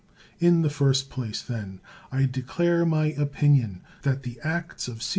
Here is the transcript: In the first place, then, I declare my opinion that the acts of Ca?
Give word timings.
In 0.39 0.63
the 0.63 0.69
first 0.71 1.11
place, 1.11 1.43
then, 1.43 1.79
I 2.11 2.25
declare 2.25 2.87
my 2.87 3.11
opinion 3.11 3.83
that 4.01 4.23
the 4.23 4.39
acts 4.43 4.87
of 4.87 5.03
Ca? 5.03 5.09